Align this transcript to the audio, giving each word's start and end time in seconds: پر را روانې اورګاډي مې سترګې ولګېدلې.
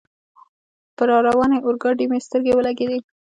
پر 0.95 1.07
را 1.11 1.17
روانې 1.27 1.57
اورګاډي 1.65 2.05
مې 2.09 2.19
سترګې 2.27 2.53
ولګېدلې. 2.55 2.99